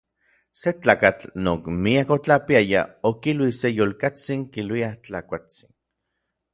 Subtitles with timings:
[0.59, 2.81] Se tlakatl non miak otlapiaya
[3.13, 5.71] okilui se yolkatsin kiluiaj Tlakuatsin.